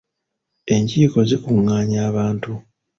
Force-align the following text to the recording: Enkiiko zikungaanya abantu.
Enkiiko 0.73 1.19
zikungaanya 1.29 1.99
abantu. 2.09 2.51